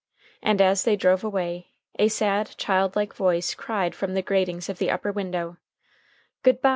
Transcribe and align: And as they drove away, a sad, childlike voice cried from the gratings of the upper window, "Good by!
And 0.41 0.61
as 0.61 0.81
they 0.83 0.95
drove 0.95 1.23
away, 1.23 1.67
a 1.99 2.07
sad, 2.07 2.55
childlike 2.57 3.13
voice 3.13 3.53
cried 3.53 3.93
from 3.93 4.15
the 4.15 4.23
gratings 4.23 4.67
of 4.67 4.79
the 4.79 4.89
upper 4.89 5.11
window, 5.11 5.57
"Good 6.41 6.59
by! 6.59 6.69